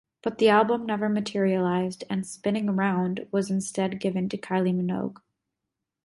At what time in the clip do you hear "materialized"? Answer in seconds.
1.09-2.05